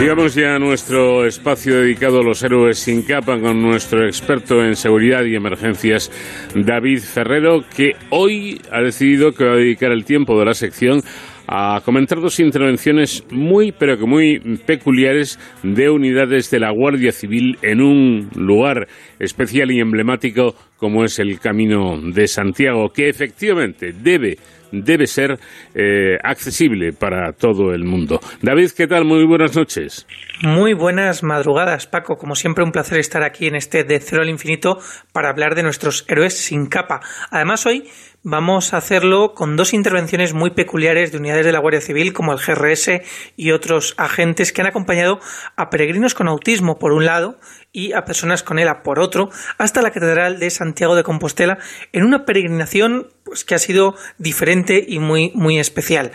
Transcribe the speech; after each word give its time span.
Llegamos 0.00 0.36
ya 0.36 0.54
a 0.54 0.58
nuestro 0.60 1.26
espacio 1.26 1.80
dedicado 1.80 2.20
a 2.20 2.22
los 2.22 2.40
héroes 2.44 2.78
sin 2.78 3.02
capa 3.02 3.40
con 3.40 3.60
nuestro 3.60 4.06
experto 4.06 4.62
en 4.62 4.76
seguridad 4.76 5.24
y 5.24 5.34
emergencias, 5.34 6.08
David 6.54 7.00
Ferrero, 7.00 7.64
que 7.76 7.94
hoy 8.10 8.60
ha 8.70 8.80
decidido 8.80 9.32
que 9.32 9.44
va 9.44 9.54
a 9.54 9.56
dedicar 9.56 9.90
el 9.90 10.04
tiempo 10.04 10.38
de 10.38 10.44
la 10.44 10.54
sección 10.54 11.00
a 11.48 11.80
comentar 11.84 12.20
dos 12.20 12.38
intervenciones 12.38 13.24
muy, 13.32 13.72
pero 13.72 13.98
que 13.98 14.06
muy 14.06 14.38
peculiares 14.66 15.36
de 15.64 15.90
unidades 15.90 16.48
de 16.50 16.60
la 16.60 16.70
Guardia 16.70 17.10
Civil 17.10 17.58
en 17.62 17.80
un 17.80 18.28
lugar 18.36 18.86
especial 19.18 19.72
y 19.72 19.80
emblemático 19.80 20.54
como 20.76 21.04
es 21.04 21.18
el 21.18 21.40
Camino 21.40 22.00
de 22.00 22.28
Santiago, 22.28 22.90
que 22.90 23.08
efectivamente 23.08 23.92
debe 23.92 24.36
debe 24.72 25.06
ser 25.06 25.38
eh, 25.74 26.18
accesible 26.22 26.92
para 26.92 27.32
todo 27.32 27.72
el 27.72 27.84
mundo. 27.84 28.20
David, 28.42 28.70
¿qué 28.76 28.86
tal? 28.86 29.04
Muy 29.04 29.24
buenas 29.24 29.56
noches. 29.56 30.06
Muy 30.42 30.72
buenas 30.72 31.22
madrugadas, 31.22 31.86
Paco. 31.86 32.16
Como 32.16 32.34
siempre, 32.34 32.64
un 32.64 32.72
placer 32.72 32.98
estar 32.98 33.22
aquí 33.22 33.46
en 33.46 33.56
este 33.56 33.84
De 33.84 34.00
Cero 34.00 34.22
al 34.22 34.28
Infinito 34.28 34.78
para 35.12 35.30
hablar 35.30 35.54
de 35.54 35.62
nuestros 35.62 36.04
héroes 36.08 36.36
sin 36.36 36.66
capa. 36.66 37.00
Además, 37.30 37.66
hoy 37.66 37.88
vamos 38.22 38.74
a 38.74 38.78
hacerlo 38.78 39.32
con 39.34 39.56
dos 39.56 39.72
intervenciones 39.72 40.34
muy 40.34 40.50
peculiares 40.50 41.12
de 41.12 41.18
unidades 41.18 41.46
de 41.46 41.52
la 41.52 41.60
Guardia 41.60 41.80
Civil, 41.80 42.12
como 42.12 42.32
el 42.32 42.38
GRS 42.38 43.00
y 43.36 43.52
otros 43.52 43.94
agentes 43.96 44.52
que 44.52 44.60
han 44.60 44.66
acompañado 44.66 45.20
a 45.56 45.70
peregrinos 45.70 46.14
con 46.14 46.28
autismo, 46.28 46.78
por 46.78 46.92
un 46.92 47.04
lado, 47.04 47.38
y 47.72 47.92
a 47.92 48.04
personas 48.04 48.42
con 48.42 48.58
ELA 48.58 48.82
por 48.82 48.98
otro, 48.98 49.30
hasta 49.56 49.82
la 49.82 49.90
Catedral 49.90 50.38
de 50.38 50.50
Santiago 50.50 50.94
de 50.94 51.02
Compostela, 51.02 51.58
en 51.92 52.04
una 52.04 52.24
peregrinación 52.24 53.08
pues, 53.28 53.44
que 53.44 53.54
ha 53.54 53.58
sido 53.58 53.94
diferente 54.16 54.82
y 54.86 54.98
muy, 54.98 55.32
muy 55.34 55.58
especial. 55.58 56.12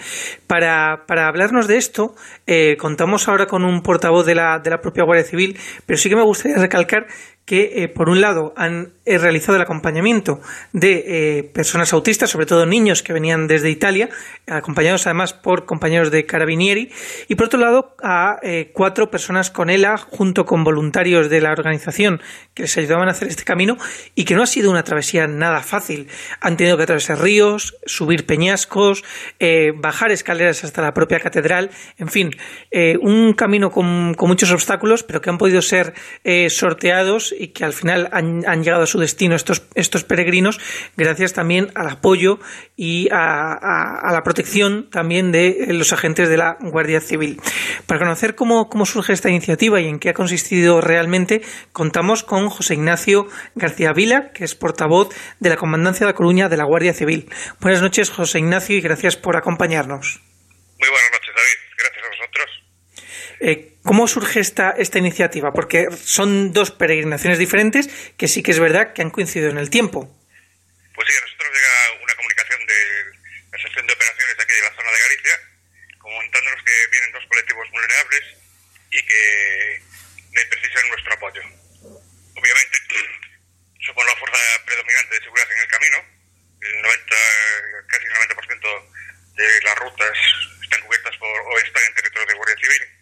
Para, 0.48 1.06
para 1.08 1.28
hablarnos 1.28 1.68
de 1.68 1.78
esto, 1.78 2.16
eh, 2.48 2.76
contamos 2.80 3.28
ahora 3.28 3.46
con 3.46 3.64
un 3.64 3.82
portavoz 3.82 4.26
de 4.26 4.36
la, 4.36 4.60
de 4.60 4.72
la 4.72 4.82
propia 4.82 5.04
Guardia 5.04 5.26
Civil, 5.26 5.58
pero 5.86 5.98
sí 5.98 6.10
que 6.10 6.16
me 6.16 6.24
gustaría 6.24 6.58
recalcar 6.58 7.06
que, 7.46 7.84
eh, 7.84 7.90
por 7.90 8.10
un 8.10 8.22
lado, 8.22 8.54
han 8.56 8.94
eh, 9.06 9.18
realizado 9.18 9.58
el 9.58 9.62
acompañamiento 9.62 10.40
de 10.72 11.40
eh, 11.40 11.44
personas 11.44 11.92
autistas, 11.92 12.30
sobre 12.30 12.46
todo 12.46 12.66
niños 12.66 13.04
que 13.04 13.12
venían 13.12 13.48
desde 13.48 13.70
Italia, 13.70 14.10
acompañados 14.48 15.06
además 15.08 15.34
por 15.34 15.66
compañeros 15.66 16.10
de 16.10 16.26
Carabinieri, 16.26 16.90
y 17.28 17.36
por 17.36 17.48
otro 17.48 17.60
lado, 17.60 17.96
a 18.02 18.40
cuatro 18.74 19.10
personas 19.10 19.50
con 19.50 19.70
ELA, 19.70 19.98
junto 19.98 20.46
con 20.46 20.64
voluntarios 20.64 21.30
de 21.30 21.42
la 21.42 21.52
organización 21.52 22.22
que 22.54 22.64
les 22.64 22.78
ayudaban 22.78 23.08
a 23.08 23.12
hacer 23.12 23.28
este 23.28 23.44
camino, 23.44 23.78
y 24.16 24.26
que 24.26 24.36
no 24.36 24.44
ha 24.44 24.48
sido 24.48 24.72
una 24.72 24.84
travesía 24.84 25.28
nada 25.28 25.62
fácil. 25.62 26.08
Han 26.40 26.58
tenido 26.58 26.78
que 26.78 26.84
atravesar 26.84 27.22
ríos, 27.22 27.76
subir 27.86 28.26
peñascos, 28.26 29.04
bajar 29.76 30.12
escaleras 30.12 30.64
hasta 30.64 30.82
la 30.82 30.94
propia 30.94 31.20
catedral, 31.20 31.72
en 31.98 32.08
fin, 32.08 32.32
un 33.02 33.34
camino 33.34 33.72
con, 33.72 34.14
con, 34.14 34.30
muchos 34.30 34.52
obstáculos, 34.52 35.04
pero 35.04 35.22
que 35.22 35.30
han 35.30 35.38
podido 35.38 35.62
ser 35.62 35.94
sorteados 36.50 37.33
y 37.38 37.50
que 37.50 37.66
al 37.66 37.74
final 37.74 38.10
han, 38.12 38.64
llegado 38.64 38.84
a 38.84 38.88
su 38.88 39.00
destino 39.00 39.36
estos, 39.36 39.64
estos 39.76 40.04
peregrinos 40.04 40.60
gracias 40.96 41.34
también 41.34 41.72
al 41.76 41.90
apoyo 41.90 42.40
y 42.76 43.10
a, 43.12 44.12
la 44.12 44.22
protección 44.24 44.90
también 44.90 45.32
de 45.32 45.68
los 45.70 45.94
agentes 45.94 46.30
de 46.30 46.38
la 46.38 46.58
Guardia 46.60 47.02
Civil. 47.02 47.42
Para 47.88 48.00
conocer 48.00 48.36
cómo, 48.36 48.70
cómo 48.70 48.86
surge 48.86 49.14
esta 49.14 49.30
iniciativa 49.30 49.82
y 49.82 49.88
en 49.88 50.00
qué 50.00 50.10
ha 50.10 50.14
consistido 50.14 50.82
realmente, 50.82 51.42
contamos 51.72 52.24
con 52.24 52.50
José 52.50 52.76
Ignacio 52.76 53.28
García 53.56 53.94
Vila, 53.94 54.32
que 54.34 54.44
es 54.44 54.56
portavoz 54.56 55.10
de 55.40 55.50
la 55.50 55.58
Comandancia 55.58 56.06
de 56.06 56.12
la 56.12 56.16
Coruña 56.16 56.50
de 56.50 56.58
la 56.58 56.66
Guardia 56.66 56.94
Civil. 56.94 57.30
Buenas 57.60 57.82
noches, 57.82 58.10
José 58.10 58.40
Ignacio, 58.40 58.78
y 58.78 58.82
gracias 58.82 59.16
por 59.16 59.36
acompañarnos. 59.36 60.22
Muy 60.80 60.90
buenas 60.90 61.12
noches, 61.12 61.34
David. 61.36 61.60
Gracias 61.78 62.04
a 62.04 62.10
vosotros. 62.10 62.64
Eh, 63.44 63.76
¿Cómo 63.84 64.08
surge 64.08 64.40
esta, 64.40 64.72
esta 64.72 65.04
iniciativa? 65.04 65.52
Porque 65.52 65.92
son 65.92 66.54
dos 66.54 66.72
peregrinaciones 66.72 67.38
diferentes 67.38 67.92
que 68.16 68.32
sí 68.32 68.40
que 68.40 68.56
es 68.56 68.60
verdad 68.60 68.94
que 68.94 69.02
han 69.02 69.12
coincidido 69.12 69.52
en 69.52 69.60
el 69.60 69.68
tiempo. 69.70 70.08
Pues 70.96 71.04
sí, 71.04 71.12
a 71.12 71.22
nosotros 71.28 71.52
llega 71.52 71.76
una 72.08 72.16
comunicación 72.16 72.64
de 72.64 72.80
la 73.52 73.60
sección 73.60 73.84
de 73.84 73.92
operaciones 74.00 74.36
aquí 74.40 74.54
de 74.56 74.64
la 74.64 74.76
zona 74.80 74.92
de 74.96 75.04
Galicia, 75.04 75.36
comentándonos 76.00 76.64
que 76.64 76.76
vienen 76.88 77.12
dos 77.12 77.26
colectivos 77.28 77.68
vulnerables 77.68 78.24
y 78.96 79.00
que 79.04 80.46
precisan 80.48 80.88
nuestro 80.88 81.12
apoyo. 81.12 81.44
Obviamente, 82.40 82.76
somos 83.92 84.06
la 84.08 84.16
fuerza 84.24 84.40
predominante 84.64 85.20
de 85.20 85.24
seguridad 85.28 85.52
en 85.52 85.60
el 85.60 85.68
camino, 85.68 85.98
el 86.64 86.76
90, 86.80 87.16
casi 87.92 88.06
el 88.08 88.14
90% 88.24 89.36
de 89.36 89.48
las 89.68 89.76
rutas 89.84 90.16
están 90.64 90.80
cubiertas 90.88 91.18
por 91.20 91.28
o 91.28 91.60
están 91.60 91.84
en 91.84 91.96
territorio 91.96 92.28
de 92.28 92.40
Guardia 92.40 92.56
Civil 92.64 92.93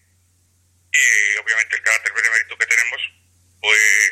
y 0.91 1.37
obviamente 1.37 1.75
el 1.75 1.83
carácter 1.83 2.13
benemérito 2.13 2.57
que 2.57 2.65
tenemos 2.65 3.01
pues 3.61 4.11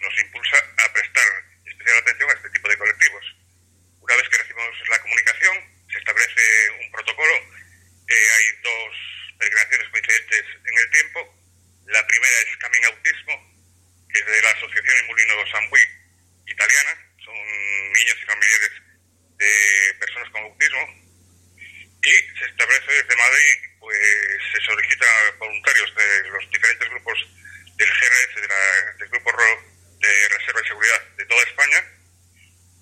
nos 0.00 0.18
impulsa 0.20 0.56
a 0.56 0.92
prestar 0.92 1.26
especial 1.66 1.98
atención 1.98 2.30
a 2.30 2.34
este 2.34 2.50
tipo 2.50 2.68
de 2.68 2.78
colectivos. 2.78 3.24
Una 4.00 4.16
vez 4.16 4.28
que 4.28 4.38
recibimos 4.38 4.88
la 4.88 4.98
comunicación, 5.00 5.56
se 5.90 5.98
establece 5.98 6.70
un 6.80 6.90
protocolo. 6.92 7.34
Eh, 8.08 8.28
hay 8.36 8.44
dos 8.62 8.94
peregrinaciones 9.38 9.88
coincidentes 9.88 10.44
en 10.66 10.78
el 10.78 10.90
tiempo. 10.90 11.20
La 11.86 12.06
primera 12.06 12.36
es 12.40 12.56
Camin 12.58 12.84
Autismo, 12.84 13.34
que 14.12 14.20
es 14.20 14.26
de 14.26 14.42
la 14.42 14.50
Asociación 14.50 14.96
Emulino 15.04 15.34
do 15.36 15.46
Sambuí 15.50 15.84
italiana. 16.46 16.92
Son 17.24 17.36
niños 17.92 18.18
y 18.22 18.26
familiares 18.26 18.72
de 19.38 19.94
personas 19.98 20.30
con 20.30 20.42
autismo. 20.44 20.84
Y 22.02 22.12
se 22.38 22.44
establece 22.46 22.92
desde 22.92 23.16
Madrid 23.16 23.70
pues 23.80 23.96
se 24.52 24.60
solicitan 24.60 25.08
voluntarios 26.30 26.32
de 26.32 26.38
los 26.38 26.50
diferentes 26.50 26.88
grupos 26.90 27.18
del 27.76 27.88
GRS, 27.88 28.98
del 28.98 29.08
Grupo 29.08 29.30
de 30.00 30.28
Reserva 30.28 30.60
y 30.62 30.68
Seguridad 30.68 31.02
de 31.16 31.26
toda 31.26 31.42
España, 31.42 31.84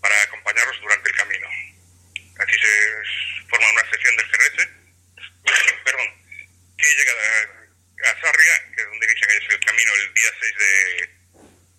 para 0.01 0.23
acompañarlos 0.23 0.81
durante 0.81 1.11
el 1.11 1.17
camino. 1.17 1.49
Así 2.39 2.55
se 2.55 3.49
forma 3.49 3.71
una 3.73 3.91
sesión 3.91 4.17
del 4.17 4.29
GRS, 4.29 4.69
perdón, 5.85 6.09
que 6.79 6.87
llega 6.87 7.13
a, 7.13 8.21
Sarria, 8.21 8.75
que 8.75 8.83
es 8.83 8.89
donde 8.89 9.07
dicen 9.07 9.31
ellos 9.31 9.55
el 9.55 9.65
camino 9.65 9.93
el 9.95 10.15
día 10.15 10.31
6 10.41 10.55
de, 10.59 11.11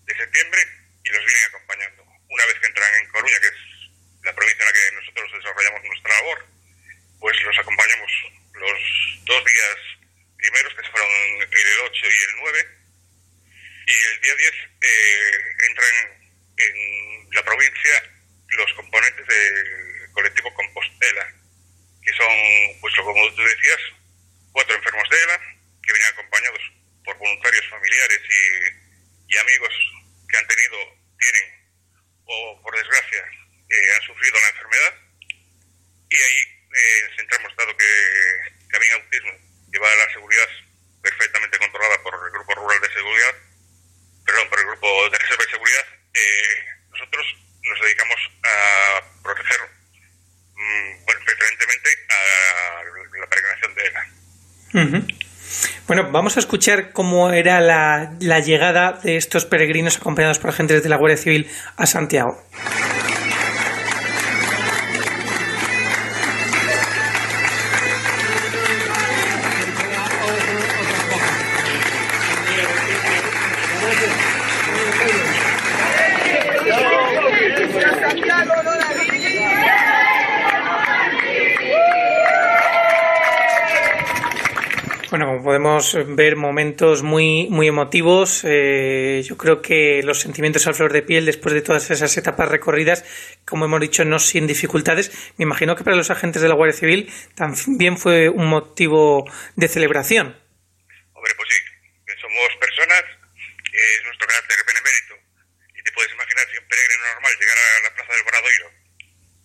de 0.04 0.16
septiembre, 0.16 0.60
y 1.04 1.08
los 1.10 1.24
vienen 1.24 1.44
acompañando. 1.48 2.04
Una 2.28 2.46
vez 2.46 2.54
que 2.60 2.66
entran 2.66 2.94
en 2.94 3.08
Coruña, 3.08 3.40
que 3.40 3.48
es 3.48 3.60
la 4.22 4.34
provincia 4.34 4.62
en 4.62 4.66
la 4.66 4.72
que 4.72 4.96
nosotros 4.96 5.32
desarrollamos 5.32 5.82
nuestra 5.84 6.14
labor, 6.14 6.46
pues 7.20 7.42
los 7.42 7.58
acompañamos 7.58 8.12
los 8.52 8.80
dos 9.24 9.44
días 9.44 10.00
primeros, 10.40 10.74
que 10.74 10.90
fueron 10.90 11.10
el 11.40 11.78
8 11.80 12.06
y 12.06 12.22
el 12.24 12.36
9, 12.40 12.68
y 13.86 13.92
el 13.92 14.20
día 14.20 14.34
10 14.36 14.52
eh, 14.52 15.56
entran 15.68 15.96
en 16.56 17.34
la 17.34 17.42
provincia 17.44 18.02
los 18.48 18.72
componentes 18.74 19.26
del 19.26 20.12
colectivo 20.12 20.52
Compostela, 20.54 21.26
que 22.02 22.12
son, 22.12 22.80
pues 22.80 22.94
como 22.96 23.34
tú 23.34 23.42
decías, 23.42 23.80
cuatro 24.52 24.74
enfermos 24.74 25.08
de 25.10 25.22
ELA, 25.22 25.38
que 25.82 25.92
vienen 25.92 26.12
acompañados 26.12 26.62
por 27.04 27.16
voluntarios 27.18 27.72
familiares 27.90 28.22
y, 29.28 29.36
amigos 29.36 29.74
que 30.28 30.36
han 30.36 30.46
tenido, 30.46 30.78
tienen, 31.18 31.46
o 32.24 32.60
por 32.62 32.76
desgracia, 32.76 33.18
eh, 33.68 33.94
han 33.96 34.06
sufrido 34.06 34.36
la 34.38 34.48
enfermedad, 34.48 34.94
y 36.10 36.16
ahí 36.16 36.40
eh, 36.70 37.10
centramos, 37.16 37.56
dado 37.56 37.76
que 37.76 37.86
Camino 38.68 38.94
Autismo 38.96 39.32
lleva 39.72 39.94
la 39.96 40.12
seguridad 40.12 40.48
perfectamente 41.02 41.58
controlada 41.58 42.02
por 42.02 42.14
el 42.14 42.32
Grupo 42.32 42.54
Rural 42.54 42.80
de 42.80 42.92
Seguridad, 42.92 43.34
perdón, 44.26 44.48
por 44.50 44.58
el 44.60 44.66
Grupo 44.66 45.10
de 45.10 45.18
Reserva 45.18 45.44
y 45.48 45.50
Seguridad, 45.50 45.86
eh, 46.14 46.64
nosotros 46.90 47.26
nos 47.62 47.80
dedicamos 47.80 48.20
a 48.44 49.22
proteger 49.22 49.60
mm, 50.54 51.04
bueno, 51.04 51.20
preferentemente 51.24 51.90
a 52.08 53.18
la 53.18 53.26
peregrinación 53.26 53.74
de 53.74 53.82
ELA. 53.86 55.19
Bueno, 55.90 56.06
vamos 56.12 56.36
a 56.36 56.38
escuchar 56.38 56.92
cómo 56.92 57.32
era 57.32 57.60
la, 57.60 58.12
la 58.20 58.38
llegada 58.38 58.92
de 59.02 59.16
estos 59.16 59.44
peregrinos 59.44 59.96
acompañados 59.96 60.38
por 60.38 60.50
agentes 60.50 60.84
de 60.84 60.88
la 60.88 60.94
Guardia 60.94 61.16
Civil 61.16 61.48
a 61.76 61.84
Santiago. 61.84 62.38
Podemos 85.42 85.96
ver 86.16 86.36
momentos 86.36 87.02
muy, 87.02 87.48
muy 87.48 87.68
emotivos, 87.68 88.42
eh, 88.44 89.22
yo 89.24 89.36
creo 89.36 89.62
que 89.62 90.02
los 90.02 90.20
sentimientos 90.20 90.66
a 90.66 90.72
flor 90.72 90.92
de 90.92 91.02
piel 91.02 91.26
después 91.26 91.54
de 91.54 91.62
todas 91.62 91.90
esas 91.90 92.16
etapas 92.16 92.48
recorridas, 92.48 93.04
como 93.44 93.64
hemos 93.64 93.80
dicho, 93.80 94.04
no 94.04 94.18
sin 94.18 94.46
dificultades, 94.46 95.32
me 95.38 95.44
imagino 95.44 95.76
que 95.76 95.84
para 95.84 95.96
los 95.96 96.10
agentes 96.10 96.42
de 96.42 96.48
la 96.48 96.54
Guardia 96.54 96.78
Civil 96.78 97.12
también 97.34 97.96
fue 97.96 98.28
un 98.28 98.46
motivo 98.46 99.24
de 99.56 99.68
celebración. 99.68 100.36
Hombre, 101.14 101.32
pues 101.36 101.48
sí, 101.48 101.60
carácter 104.30 104.64
benemérito. 104.66 105.14
Y 105.74 105.82
te 105.82 105.92
puedes 105.92 106.12
imaginar 106.12 106.46
si 106.48 106.58
un 106.58 106.68
peregrino 106.68 107.04
normal 107.14 107.32
llegara 107.38 107.60
a 107.60 107.82
la 107.82 107.94
plaza 107.94 108.12
del 108.14 108.24
Bradoiro, 108.24 108.68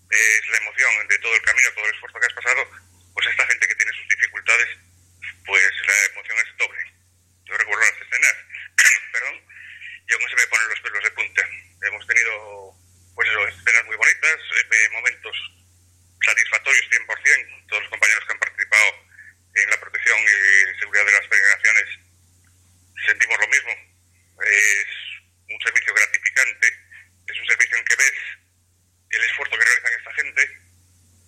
es 0.10 0.50
la 0.50 0.58
emoción 0.58 1.08
de 1.08 1.18
todo 1.20 1.36
el 1.36 1.42
camino, 1.42 1.68
todo 1.76 1.86
el 1.86 1.94
esfuerzo 1.94 2.20
que 2.20 2.28
has 2.28 2.34
pasado, 2.34 2.62
pues 3.14 3.28
esta 3.28 3.48
gente 3.48 3.68
que 3.68 3.76
tiene 3.76 3.92
sus 3.92 4.08
dificultades, 4.08 4.70
pues 5.46 5.72
la 5.88 6.06
emoción 6.12 6.38
es 6.38 6.58
doble. 6.58 6.84
Yo 7.46 7.58
recuerdo 7.58 7.82
las 7.82 8.02
escenas, 8.02 8.36
perdón, 9.12 9.42
y 10.08 10.14
aún 10.14 10.30
se 10.30 10.36
me 10.36 10.48
ponen 10.48 10.70
los 10.70 10.80
pelos 10.82 11.04
de 11.04 11.12
punta. 11.12 11.42
Hemos 11.88 12.08
tenido, 12.08 12.74
pues 13.16 13.30
eso, 13.30 13.48
escenas 13.48 13.86
muy 13.86 13.96
bonitas, 13.96 14.40
eh, 14.56 14.90
momentos 14.92 15.36
satisfactorios 16.26 16.86
100%, 16.90 17.68
todos 17.70 17.84
los 17.84 17.92
compañeros 17.92 18.26
que 18.26 18.34
han 18.34 18.40
participado 18.40 18.90
en 19.56 19.70
la 19.70 19.80
protección 19.80 20.18
y 20.20 20.80
seguridad 20.80 21.06
de 21.06 21.12
las 21.14 21.28
peregrinaciones 21.28 22.06
sentimos 23.06 23.38
lo 23.40 23.48
mismo. 23.48 23.74
Es 24.42 24.88
un 25.50 25.60
servicio 25.62 25.94
gratificante, 25.94 26.68
es 27.30 27.40
un 27.40 27.48
servicio 27.48 27.78
en 27.78 27.86
que 27.86 27.96
ves 27.96 28.18
el 29.12 29.24
esfuerzo 29.24 29.58
que 29.58 29.66
realizan 29.66 30.00
esta 30.00 30.14
gente, 30.14 30.42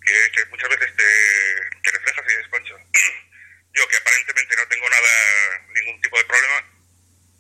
que, 0.02 0.46
muchas 0.50 0.70
veces 0.70 0.96
te, 0.96 1.82
te, 1.84 1.92
reflejas 1.92 2.26
y 2.26 2.36
dices, 2.36 2.48
concho, 2.50 2.76
yo 3.74 3.88
que 3.88 3.98
aparentemente 3.98 4.56
no 4.56 4.68
tengo 4.68 4.90
nada, 4.90 5.66
ningún 5.74 6.02
tipo 6.02 6.18
de 6.18 6.26
problema, 6.26 6.62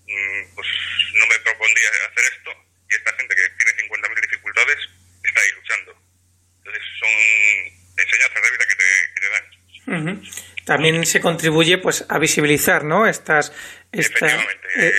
mm, 0.05 0.55
pues 0.55 0.67
no 1.13 1.27
me 1.27 1.39
propondría 1.39 1.89
hacer 1.89 2.33
esto, 2.33 2.51
y 2.89 2.95
esta 2.95 3.13
gente 3.15 3.35
que 3.35 3.49
tiene 3.49 3.89
50.000 3.89 4.21
dificultades 4.21 4.77
está 5.23 5.41
ahí 5.41 5.51
luchando. 5.51 5.91
Entonces 6.59 6.83
son 6.99 7.09
enseñanzas 7.97 8.43
de 8.43 8.51
vida 8.51 8.65
que 8.67 8.75
te, 8.75 8.89
que 9.13 9.21
te 9.21 9.29
dan. 9.29 10.56
También 10.67 11.05
se 11.05 11.21
contribuye 11.21 11.77
pues 11.77 12.03
a 12.09 12.19
visibilizar, 12.19 12.83
¿no? 12.83 13.07
Estas, 13.07 13.55
esta, 13.91 14.27
Efectivamente. 14.27 14.67
Eh... 14.75 14.91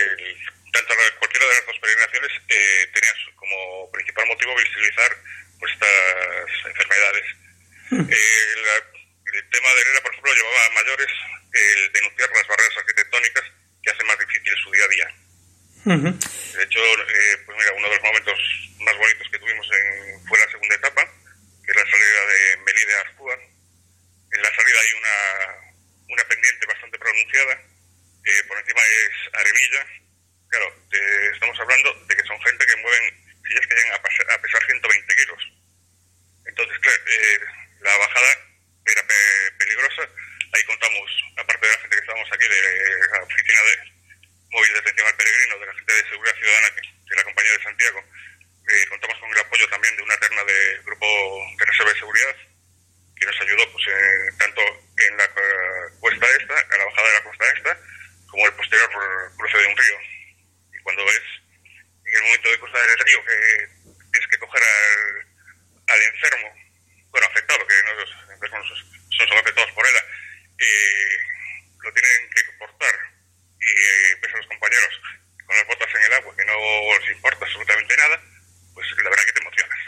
tanto 0.73 0.95
cualquiera 1.21 1.45
de 1.45 1.55
las 1.61 1.67
dos 1.67 1.79
peregrinaciones 1.79 2.33
eh, 2.49 2.89
tenía 2.95 3.13
como 3.37 3.91
principal 3.93 4.27
motivo 4.29 4.57
visibilizar 4.57 5.13
pues, 5.61 5.73
estas 5.73 6.73
enfermedades. 6.73 7.27
Eh, 7.93 8.57
el 9.29 9.51
tema 9.51 9.69
de 9.69 9.81
Herrera, 9.81 10.01
por 10.01 10.13
ejemplo, 10.13 10.33
llevaba 10.33 10.65
a 10.65 10.71
mayores 10.81 11.13
el 11.53 11.93
denunciar 11.93 12.31
las 12.33 12.49
barreras 12.49 12.77
arquitectónicas 12.79 13.45
que 13.83 13.91
hacen 13.91 14.07
más 14.07 14.19
difícil 14.19 14.53
su 14.65 14.71
día 14.73 14.85
a 14.85 14.89
día. 14.89 15.09
De 15.85 16.65
hecho, 16.65 16.81
eh, 16.81 17.37
pues 17.45 17.57
mira, 17.61 17.73
uno 17.77 17.89
de 17.89 17.95
los 17.95 18.05
momentos 18.05 18.39
más 18.81 18.97
bonitos 18.97 19.29
que 19.31 19.39
tuvimos 19.39 19.69
en, 19.69 20.27
fue 20.29 20.39
la 20.39 20.51
segunda 20.51 20.75
etapa, 20.75 20.88
either. 29.69 30.08
Enfermo, 66.19 66.49
bueno, 67.11 67.27
afectado, 67.31 67.67
que 67.67 67.75
no, 67.87 67.95
los 67.95 68.11
enfermos 68.35 68.69
son, 68.69 69.29
son 69.29 69.39
afectados 69.39 69.71
por 69.73 69.87
ella, 69.87 70.03
eh, 70.59 71.19
lo 71.83 71.93
tienen 71.93 72.31
que 72.35 72.43
portar 72.59 72.95
y 73.61 73.67
eh, 73.67 74.35
a 74.35 74.37
los 74.37 74.47
compañeros 74.47 75.01
con 75.47 75.57
las 75.57 75.67
botas 75.67 75.89
en 75.95 76.03
el 76.03 76.13
agua 76.13 76.35
que 76.37 76.45
no 76.45 76.55
les 77.01 77.17
importa 77.17 77.45
absolutamente 77.45 77.97
nada, 77.97 78.21
pues 78.75 78.87
la 79.03 79.11
verdad 79.11 79.25
que 79.25 79.33
te 79.33 79.41
emocionas. 79.41 79.79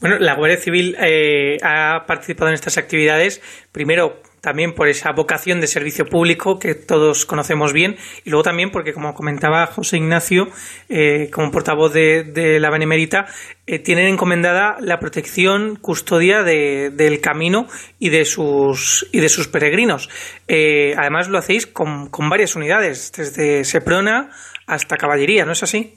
Bueno, 0.00 0.18
la 0.18 0.34
Guardia 0.34 0.58
Civil 0.58 0.96
eh, 1.00 1.58
ha 1.62 2.04
participado 2.06 2.48
en 2.48 2.54
estas 2.54 2.78
actividades, 2.78 3.40
primero 3.72 4.22
también 4.40 4.74
por 4.74 4.88
esa 4.88 5.12
vocación 5.12 5.60
de 5.60 5.66
servicio 5.66 6.06
público 6.06 6.58
que 6.58 6.74
todos 6.74 7.26
conocemos 7.26 7.72
bien 7.72 7.96
y 8.24 8.30
luego 8.30 8.44
también 8.44 8.70
porque, 8.70 8.92
como 8.92 9.14
comentaba 9.14 9.66
José 9.66 9.96
Ignacio, 9.96 10.48
eh, 10.88 11.30
como 11.32 11.50
portavoz 11.50 11.92
de, 11.92 12.58
la 12.60 12.70
Benemérita, 12.70 13.26
eh, 13.66 13.78
tienen 13.78 14.06
encomendada 14.06 14.76
la 14.80 14.98
protección, 15.00 15.76
custodia 15.76 16.42
del 16.42 17.20
camino 17.20 17.68
y 17.98 18.10
de 18.10 18.24
sus, 18.24 19.08
y 19.12 19.20
de 19.20 19.28
sus 19.28 19.48
peregrinos. 19.48 20.08
Eh, 20.48 20.94
además, 20.96 21.28
lo 21.28 21.38
hacéis 21.38 21.66
con, 21.66 22.08
con 22.08 22.28
varias 22.28 22.54
unidades, 22.54 23.12
desde 23.12 23.64
Seprona 23.64 24.30
hasta 24.66 24.96
Caballería, 24.96 25.44
¿no 25.44 25.52
es 25.52 25.62
así? 25.62 25.96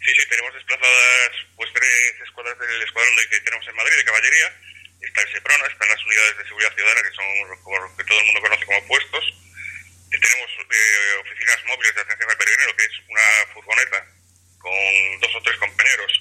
Sí, 0.00 0.12
sí, 0.16 0.28
tenemos 0.30 0.54
desplazadas 0.54 1.30
pues 1.56 1.70
tres 1.74 2.14
escuadras 2.24 2.58
del 2.58 2.82
escuadrón 2.82 3.14
que 3.30 3.40
tenemos 3.40 3.68
en 3.68 3.76
Madrid 3.76 3.96
de 3.96 4.04
Caballería 4.04 4.69
está 5.00 5.22
el 5.22 5.32
SEPRONA, 5.32 5.66
están 5.66 5.88
las 5.88 6.04
unidades 6.04 6.36
de 6.38 6.44
seguridad 6.44 6.74
ciudadana, 6.74 7.02
que 7.02 7.16
son 7.16 7.96
que 7.96 8.04
todo 8.04 8.20
el 8.20 8.26
mundo 8.26 8.40
conoce 8.40 8.66
como 8.66 8.86
puestos. 8.86 9.24
Y 10.10 10.20
tenemos 10.20 10.50
eh, 10.58 11.14
oficinas 11.20 11.64
móviles 11.66 11.94
de 11.94 12.00
atención 12.00 12.30
al 12.30 12.36
peregrino, 12.36 12.76
que 12.76 12.84
es 12.84 12.96
una 13.08 13.54
furgoneta 13.54 14.06
con 14.58 15.20
dos 15.20 15.34
o 15.36 15.42
tres 15.42 15.56
compañeros 15.56 16.12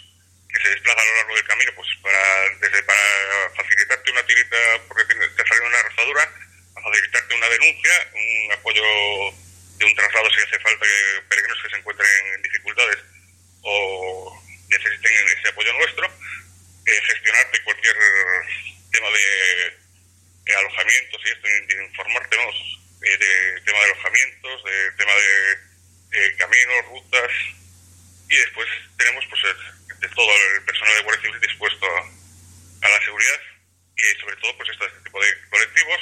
que 0.47 0.61
se 0.61 0.69
desplazan 0.69 1.03
a 1.03 1.09
lo 1.09 1.15
largo 1.17 1.35
del 1.35 1.47
camino, 1.47 1.71
pues 1.75 1.87
para, 2.01 2.49
desde 2.61 2.83
para 2.83 3.49
facilitarte 3.55 4.11
una 4.11 4.25
tirita 4.25 4.57
porque 4.87 5.05
te, 5.05 5.15
te 5.15 5.47
salido 5.47 5.67
una 5.67 5.83
rozadura, 5.83 6.23
a 6.23 6.81
facilitarte 6.81 7.35
una 7.35 7.49
denuncia, 7.49 7.93
un 8.13 8.51
apoyo 8.53 8.83
de 9.77 9.85
un 9.85 9.95
traslado 9.95 10.29
si 10.31 10.41
hace 10.41 10.59
falta 10.59 10.85
que 10.85 11.21
peregrinos 11.29 11.63
que 11.63 11.69
se 11.69 11.77
encuentren 11.77 12.09
en 12.33 12.41
dificultades 12.41 12.97
o 13.61 14.43
necesiten 14.69 15.11
ese 15.37 15.49
apoyo 15.49 15.73
nuestro, 15.73 16.05
eh, 16.05 17.01
gestionarte 17.05 17.63
cualquier 17.63 17.95
tema 18.91 19.09
de, 19.09 20.55
alojamientos 20.55 21.21
y 21.23 21.29
esto, 21.29 21.47
de 21.47 21.85
informarte 21.85 22.35
eh, 22.35 23.17
de 23.17 23.61
tema 23.61 23.79
de 23.79 23.85
alojamientos, 23.85 24.63
de 24.63 24.91
tema 24.97 25.13
de 25.13 26.35
caminos, 26.37 26.85
rutas, 26.89 27.31
y 28.29 28.35
después 28.35 28.67
tenemos 28.97 29.23
pues 29.29 29.41
de 29.99 30.09
todo 30.09 30.31
el 30.31 30.65
personal 30.65 30.95
de 30.95 31.03
Guardia 31.03 31.21
Civil 31.21 31.41
dispuesto 31.41 31.85
a, 31.85 32.89
la 32.89 33.01
seguridad 33.03 33.39
y 33.95 34.19
sobre 34.19 34.35
todo 34.37 34.57
pues 34.57 34.69
este 34.69 34.85
tipo 35.03 35.21
de 35.21 35.49
colectivos. 35.49 35.99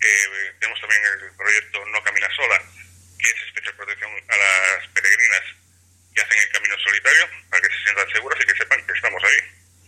Eh, 0.00 0.54
tenemos 0.60 0.80
también 0.80 1.02
el 1.02 1.36
proyecto 1.36 1.84
No 1.86 2.02
Camina 2.04 2.28
Sola, 2.36 2.62
que 3.18 3.28
es 3.28 3.48
especial 3.48 3.74
protección 3.74 4.10
a 4.28 4.36
las 4.36 4.88
peregrinas 4.94 5.42
que 6.14 6.20
hacen 6.22 6.38
el 6.38 6.52
camino 6.52 6.78
solitario, 6.78 7.28
para 7.50 7.62
que 7.62 7.74
se 7.74 7.82
sientan 7.82 8.10
seguras 8.12 8.38
y 8.40 8.46
que 8.46 8.58
sepan 8.58 8.86
que 8.86 8.92
estamos 8.92 9.24
ahí. 9.24 9.40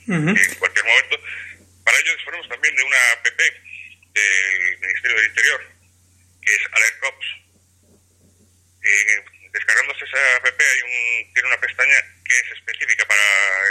En 0.08 0.54
cualquier 0.58 0.84
momento 0.84 1.20
para 1.84 1.98
ello 1.98 2.14
disponemos 2.14 2.48
también 2.48 2.76
de 2.76 2.82
una 2.82 2.96
app 3.12 3.24
del 3.24 4.78
Ministerio 4.80 5.16
del 5.16 5.26
Interior, 5.26 5.60
que 6.42 6.54
es 6.54 6.60
Alert 6.72 7.00
Cops. 7.00 7.26
Eh, 8.82 9.24
descargándose 9.52 10.04
esa 10.04 10.36
app 10.36 10.46
hay 10.46 10.82
un, 10.82 11.34
tiene 11.34 11.48
una 11.48 11.60
pestaña 11.60 11.96
que 12.24 12.38
es 12.38 12.46
específica 12.52 13.04
para 13.06 13.22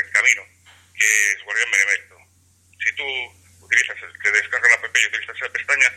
el 0.03 0.11
camino, 0.11 0.43
que 0.95 1.37
Benemérito. 1.65 2.15
Si 2.79 2.95
tú 2.95 3.05
utilizas, 3.61 3.97
te 4.23 4.31
descargas 4.31 4.71
la 4.71 4.87
app 4.87 4.97
y 4.97 5.07
utilizas 5.07 5.35
esa 5.35 5.49
pestaña 5.49 5.89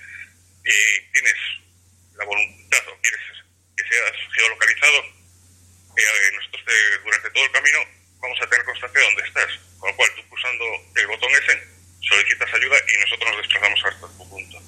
y 0.65 1.13
tienes 1.13 1.39
la 2.17 2.25
voluntad 2.25 2.89
o 2.89 3.01
quieres 3.01 3.21
que 3.77 3.85
seas 3.85 4.17
geolocalizado, 4.35 4.99
eh, 5.97 6.31
nosotros 6.35 6.63
durante 7.05 7.31
todo 7.31 7.45
el 7.45 7.53
camino 7.53 7.79
vamos 8.21 8.39
a 8.41 8.47
tener 8.49 8.65
constancia 8.65 9.01
de 9.01 9.07
dónde 9.07 9.23
estás. 9.23 9.51
Con 9.79 9.91
lo 9.91 9.97
cual, 9.97 10.09
tú 10.17 10.29
pulsando 10.29 10.65
el 10.97 11.07
botón 11.07 11.31
ese, 11.33 11.59
solicitas 12.01 12.55
ayuda 12.55 12.77
y 12.87 13.01
nosotros 13.01 13.31
nos 13.31 13.39
desplazamos 13.43 13.85
hasta 13.85 14.07
tu 14.07 14.29
punto. 14.31 14.59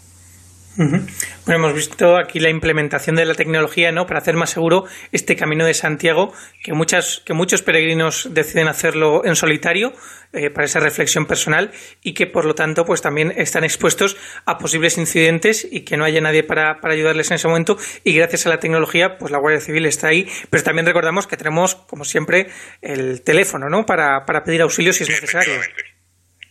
Bueno, 1.46 1.60
hemos 1.60 1.74
visto 1.74 2.16
aquí 2.16 2.40
la 2.40 2.48
implementación 2.48 3.16
de 3.16 3.26
la 3.26 3.34
tecnología, 3.34 3.92
¿no? 3.92 4.06
Para 4.06 4.20
hacer 4.20 4.34
más 4.34 4.50
seguro 4.50 4.84
este 5.12 5.36
camino 5.36 5.66
de 5.66 5.74
Santiago, 5.74 6.32
que 6.62 6.72
muchas, 6.72 7.20
que 7.24 7.34
muchos 7.34 7.60
peregrinos 7.60 8.28
deciden 8.32 8.66
hacerlo 8.66 9.26
en 9.26 9.36
solitario 9.36 9.92
eh, 10.32 10.48
para 10.48 10.64
esa 10.64 10.80
reflexión 10.80 11.26
personal 11.26 11.70
y 12.02 12.14
que 12.14 12.26
por 12.26 12.46
lo 12.46 12.54
tanto, 12.54 12.86
pues 12.86 13.02
también 13.02 13.32
están 13.36 13.62
expuestos 13.62 14.16
a 14.46 14.56
posibles 14.56 14.96
incidentes 14.96 15.68
y 15.70 15.84
que 15.84 15.98
no 15.98 16.04
haya 16.04 16.22
nadie 16.22 16.44
para, 16.44 16.80
para 16.80 16.94
ayudarles 16.94 17.30
en 17.30 17.34
ese 17.34 17.46
momento. 17.46 17.76
Y 18.04 18.14
gracias 18.14 18.46
a 18.46 18.48
la 18.48 18.58
tecnología, 18.58 19.18
pues 19.18 19.30
la 19.30 19.38
Guardia 19.38 19.60
Civil 19.60 19.84
está 19.84 20.08
ahí. 20.08 20.26
Pero 20.48 20.62
también 20.62 20.86
recordamos 20.86 21.26
que 21.26 21.36
tenemos, 21.36 21.74
como 21.74 22.04
siempre, 22.04 22.48
el 22.80 23.22
teléfono, 23.22 23.68
¿no? 23.68 23.84
Para, 23.84 24.24
para 24.24 24.44
pedir 24.44 24.62
auxilio 24.62 24.94
si 24.94 25.02
es 25.02 25.10
necesario 25.10 25.60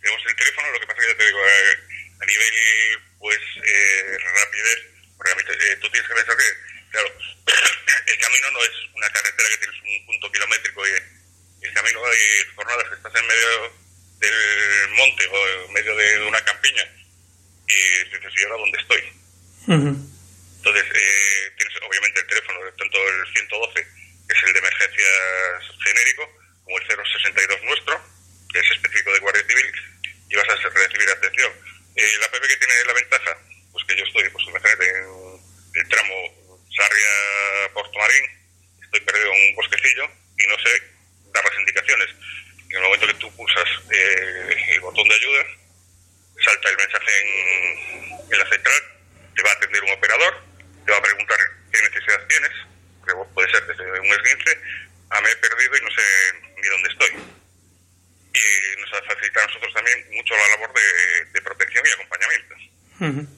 tenemos 0.04 0.24
el 0.28 0.36
teléfono, 0.36 0.72
lo 0.72 0.80
que 0.80 0.88
pasa 0.88 1.00
que 1.00 1.08
ya 1.08 1.18
te 1.18 1.26
digo, 1.26 1.40
eh, 1.40 2.20
a 2.20 2.26
nivel 2.26 3.03
pues 3.24 3.40
eh, 3.40 4.18
rapidez. 4.20 4.80
Realmente, 5.18 5.54
eh, 5.54 5.78
tú 5.80 5.90
tienes 5.90 6.08
que 6.10 6.14
pensar 6.14 6.36
que, 6.36 6.92
claro, 6.92 7.08
el 8.08 8.18
camino 8.20 8.52
no 8.52 8.60
es 8.60 8.76
una 8.94 9.10
carretera 9.10 9.50
que 9.50 9.58
tienes 9.64 9.80
un 9.80 10.06
punto 10.08 10.30
kilométrico 10.30 10.86
y 10.86 10.92
el 11.66 11.74
camino 11.74 12.06
hay 12.06 12.20
jornadas 12.54 12.90
que 12.90 12.96
estás 12.96 13.16
en 13.16 13.26
medio 13.26 13.74
del 14.20 14.90
monte 14.90 15.26
o 15.32 15.48
en 15.48 15.74
medio 15.74 15.96
de 15.96 16.26
una 16.28 16.44
campiña 16.44 16.84
y 17.66 18.10
dices, 18.12 18.34
¿y 18.36 18.44
ahora 18.44 18.58
dónde 18.58 18.82
estoy? 18.82 19.02
Entonces, 19.68 20.84
eh, 20.84 21.52
tienes 21.58 21.76
obviamente 21.88 22.20
el 22.20 22.28
teléfono, 22.28 22.60
tanto 22.78 22.98
el 23.08 23.34
112, 23.34 23.88
que 24.28 24.36
es 24.36 24.44
el 24.44 24.54
de 24.54 24.60
emergencias 24.60 25.64
genérico, 25.82 26.28
como 26.66 26.78
el 26.78 26.88
062 26.88 27.64
nuestro, 27.64 28.04
que 28.52 28.60
es 28.60 28.72
específico 28.72 29.14
de 29.14 29.20
Guardia 29.20 29.48
Civil, 29.48 29.72
y 30.30 30.36
vas 30.36 30.50
a 30.50 30.56
recibir 30.56 31.10
atención 31.10 31.73
eh, 31.96 32.18
la 32.20 32.32
PP 32.32 32.48
que 32.48 32.58
tiene 32.58 32.74
la 32.86 32.94
ventaja, 32.94 33.38
pues 33.72 33.86
que 33.86 33.96
yo 33.96 34.04
estoy, 34.04 34.30
pues 34.30 34.46
imagínate, 34.48 34.90
en 34.90 35.40
el 35.74 35.90
tramo 35.90 36.16
Sarria-Porto 36.76 38.00
Marín, 38.00 38.26
estoy 38.82 39.00
perdido 39.02 39.32
en 39.32 39.50
un 39.50 39.56
bosquecillo 39.56 40.06
y 40.38 40.48
no 40.48 40.58
sé 40.58 40.70
dar 41.34 41.44
las 41.44 41.60
indicaciones. 41.60 42.10
En 42.70 42.78
el 42.78 42.84
momento 42.84 43.08
que 43.08 43.14
tú 43.16 43.36
pulsas 43.36 43.70
eh, 43.92 44.74
el 44.74 44.80
botón 44.82 45.08
de 45.08 45.16
ayuda, 45.16 45.46
salta 46.44 46.70
el 46.70 46.78
mensaje 46.78 47.12
en, 47.22 48.34
en 48.34 48.40
la 48.40 48.50
central, 48.50 48.82
te 49.36 49.44
va 49.44 49.50
a 49.50 49.54
atender 49.54 49.84
un 49.84 49.92
operador, 49.92 50.44
te 50.86 50.92
va 50.92 50.98
a 50.98 51.02
preguntar 51.02 51.38
qué 51.72 51.82
necesidad 51.82 52.28
tienes, 52.28 52.52
que 53.06 53.14
puede 53.34 53.52
ser 53.52 53.66
desde 53.68 54.00
un 54.00 54.14
esguince, 54.14 54.58
a 55.10 55.22
me 55.22 55.30
he 55.30 55.36
perdido 55.36 55.78
y 55.78 55.82
no 55.82 55.90
sé 55.92 56.04
ni 56.58 56.68
dónde 56.70 56.90
estoy. 56.90 57.12
Y 58.34 58.82
nos 58.82 58.90
facilita 58.90 59.44
a 59.44 59.48
nosotros 59.48 59.74
también 59.74 60.08
mucho 60.12 60.36
la 60.36 60.50
labor 60.50 60.74
de, 60.74 61.26
de 61.34 61.42
protección 61.74 61.84
y 61.86 63.04
acompañamiento. 63.04 63.34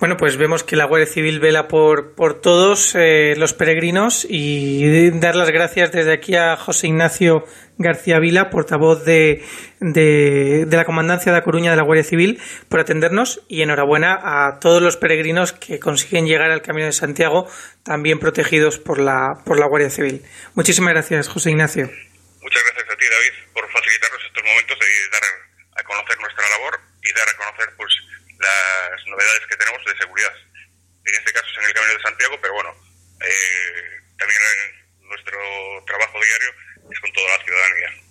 Bueno, 0.00 0.16
pues 0.16 0.36
vemos 0.36 0.62
que 0.62 0.76
la 0.76 0.84
Guardia 0.84 1.08
Civil 1.08 1.40
vela 1.40 1.66
por, 1.66 2.14
por 2.14 2.40
todos 2.40 2.94
eh, 2.94 3.34
los 3.36 3.52
peregrinos 3.52 4.24
y 4.28 5.10
dar 5.18 5.34
las 5.34 5.50
gracias 5.50 5.90
desde 5.90 6.12
aquí 6.12 6.36
a 6.36 6.56
José 6.56 6.86
Ignacio 6.86 7.44
García 7.78 8.20
Vila, 8.20 8.48
portavoz 8.48 9.04
de, 9.04 9.44
de, 9.80 10.66
de, 10.66 10.76
la 10.76 10.84
Comandancia 10.84 11.32
de 11.32 11.38
la 11.38 11.44
Coruña 11.44 11.72
de 11.72 11.76
la 11.76 11.82
Guardia 11.82 12.04
Civil, 12.04 12.40
por 12.68 12.78
atendernos 12.78 13.40
y 13.48 13.62
enhorabuena 13.62 14.14
a 14.22 14.60
todos 14.60 14.80
los 14.80 14.96
peregrinos 14.96 15.52
que 15.52 15.80
consiguen 15.80 16.26
llegar 16.26 16.52
al 16.52 16.62
Camino 16.62 16.86
de 16.86 16.92
Santiago 16.92 17.50
también 17.82 18.20
protegidos 18.20 18.78
por 18.78 19.00
la, 19.00 19.42
por 19.44 19.58
la 19.58 19.66
Guardia 19.66 19.90
Civil. 19.90 20.22
Muchísimas 20.54 20.92
gracias, 20.92 21.26
José 21.26 21.50
Ignacio. 21.50 21.90
Muchas 22.40 22.62
gracias 22.62 22.88
a 22.88 22.96
ti, 22.96 23.04
David, 23.10 23.52
por 23.52 23.68
facilitarnos 23.72 24.22
estos 24.24 24.44
momentos 24.44 24.78
de 24.78 24.86
dar 25.10 25.22
a 25.74 25.82
conocer 25.82 26.20
nuestra 26.20 26.44
labor 26.50 26.87
y 27.08 27.12
dar 27.12 27.28
a 27.28 27.36
conocer 27.36 27.68
pues 27.76 27.92
las 28.38 29.06
novedades 29.06 29.46
que 29.48 29.56
tenemos 29.56 29.84
de 29.84 29.96
seguridad. 29.96 30.34
En 31.04 31.14
este 31.14 31.32
caso 31.32 31.46
es 31.48 31.56
en 31.56 31.64
el 31.64 31.72
Camino 31.72 31.94
de 31.94 32.02
Santiago, 32.02 32.38
pero 32.40 32.54
bueno, 32.54 32.70
eh, 33.24 34.00
también 34.18 34.40
nuestro 35.08 35.38
trabajo 35.86 36.20
diario 36.20 36.50
es 36.92 37.00
con 37.00 37.12
toda 37.12 37.36
la 37.36 37.44
ciudadanía. 37.44 38.07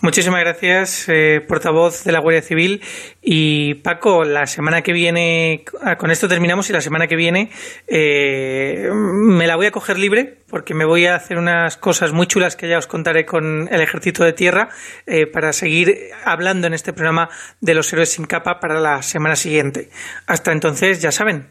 Muchísimas 0.00 0.40
gracias, 0.40 1.08
eh, 1.08 1.40
portavoz 1.46 2.04
de 2.04 2.12
la 2.12 2.20
Guardia 2.20 2.42
Civil. 2.42 2.82
Y 3.20 3.74
Paco, 3.74 4.24
la 4.24 4.46
semana 4.46 4.82
que 4.82 4.92
viene, 4.92 5.64
ah, 5.82 5.96
con 5.96 6.10
esto 6.10 6.28
terminamos 6.28 6.68
y 6.70 6.72
la 6.72 6.80
semana 6.80 7.06
que 7.06 7.16
viene 7.16 7.50
eh, 7.86 8.90
me 8.92 9.46
la 9.46 9.56
voy 9.56 9.66
a 9.66 9.70
coger 9.70 9.98
libre 9.98 10.38
porque 10.48 10.74
me 10.74 10.84
voy 10.84 11.06
a 11.06 11.14
hacer 11.14 11.38
unas 11.38 11.76
cosas 11.76 12.12
muy 12.12 12.26
chulas 12.26 12.56
que 12.56 12.68
ya 12.68 12.78
os 12.78 12.86
contaré 12.86 13.24
con 13.24 13.68
el 13.72 13.80
Ejército 13.80 14.24
de 14.24 14.32
Tierra 14.32 14.68
eh, 15.06 15.26
para 15.26 15.52
seguir 15.52 16.10
hablando 16.24 16.66
en 16.66 16.74
este 16.74 16.92
programa 16.92 17.30
de 17.60 17.74
los 17.74 17.92
héroes 17.92 18.10
sin 18.10 18.26
capa 18.26 18.60
para 18.60 18.80
la 18.80 19.02
semana 19.02 19.36
siguiente. 19.36 19.88
Hasta 20.26 20.52
entonces, 20.52 21.00
ya 21.00 21.12
saben, 21.12 21.48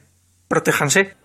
protéjanse. 0.48 1.16